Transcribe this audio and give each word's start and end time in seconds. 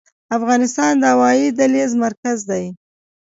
افغانستان 0.37 0.93
د 0.99 1.03
هوایي 1.13 1.47
دهلیز 1.57 1.91
مرکز 2.05 2.37
دی؟ 2.49 2.65